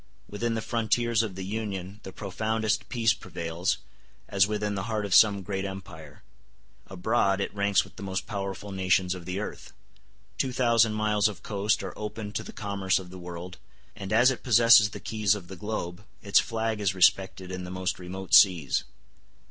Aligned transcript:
Within 0.27 0.55
the 0.55 0.63
frontiers 0.63 1.21
of 1.21 1.35
the 1.35 1.45
Union 1.45 1.99
the 2.01 2.11
profoundest 2.11 2.89
peace 2.89 3.13
prevails, 3.13 3.77
as 4.27 4.47
within 4.47 4.73
the 4.73 4.85
heart 4.89 5.05
of 5.05 5.13
some 5.13 5.43
great 5.43 5.63
empire; 5.63 6.23
abroad, 6.87 7.39
it 7.39 7.53
ranks 7.53 7.83
with 7.83 7.97
the 7.97 8.01
most 8.01 8.25
powerful 8.25 8.71
nations 8.71 9.13
of 9.13 9.25
the 9.25 9.37
earth; 9.39 9.73
two 10.39 10.51
thousand 10.51 10.93
miles 10.95 11.27
of 11.27 11.43
coast 11.43 11.83
are 11.83 11.93
open 11.95 12.31
to 12.31 12.41
the 12.41 12.51
commerce 12.51 12.97
of 12.97 13.11
the 13.11 13.19
world; 13.19 13.59
and 13.95 14.11
as 14.11 14.31
it 14.31 14.41
possesses 14.41 14.89
the 14.89 14.99
keys 14.99 15.35
of 15.35 15.49
the 15.49 15.55
globe, 15.55 16.03
its 16.23 16.39
flags 16.39 16.81
is 16.81 16.95
respected 16.95 17.51
in 17.51 17.63
the 17.63 17.69
most 17.69 17.99
remote 17.99 18.33
seas. 18.33 18.85